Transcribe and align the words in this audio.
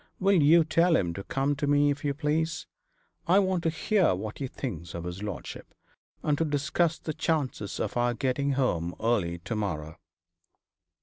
Will 0.19 0.41
you 0.41 0.63
tell 0.63 0.95
him 0.95 1.13
to 1.13 1.23
come 1.23 1.55
to 1.57 1.67
me, 1.67 1.91
if 1.91 2.03
you 2.03 2.15
please? 2.15 2.65
I 3.27 3.37
want 3.37 3.61
to 3.65 3.69
hear 3.69 4.15
what 4.15 4.39
he 4.39 4.47
thinks 4.47 4.95
of 4.95 5.03
his 5.03 5.21
lordship, 5.21 5.75
and 6.23 6.35
to 6.39 6.43
discuss 6.43 6.97
the 6.97 7.13
chances 7.13 7.79
of 7.79 7.95
our 7.95 8.15
getting 8.15 8.53
home 8.53 8.95
early 8.99 9.37
to 9.37 9.55
morrow.' 9.55 9.99